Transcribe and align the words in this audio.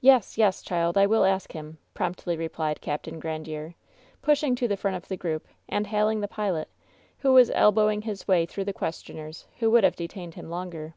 "Yes, 0.00 0.38
yes, 0.38 0.62
child, 0.62 0.96
I 0.96 1.06
will 1.06 1.24
ask 1.24 1.54
him," 1.54 1.78
promptly 1.92 2.36
replied 2.36 2.80
Capt. 2.80 3.08
Grandiere, 3.18 3.74
pushing 4.22 4.54
to 4.54 4.68
the 4.68 4.76
front 4.76 4.96
of 4.96 5.08
the 5.08 5.16
group, 5.16 5.48
and 5.68 5.86
WHEN 5.86 5.86
SHADOWS 5.86 5.86
DIE 5.86 5.88
68 5.88 5.96
hailing 5.98 6.20
the 6.20 6.28
pilot, 6.28 6.68
who 7.18 7.32
was 7.32 7.50
elbowing 7.52 8.02
his 8.02 8.28
way 8.28 8.46
through 8.46 8.66
the 8.66 8.72
questioners 8.72 9.48
who 9.58 9.72
would 9.72 9.82
have 9.82 9.96
detained 9.96 10.34
him 10.34 10.50
longer. 10.50 10.94